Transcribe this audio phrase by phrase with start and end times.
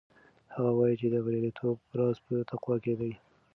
[0.53, 3.13] هغه وایي چې د بریالیتوب راز په تقوا کې دی.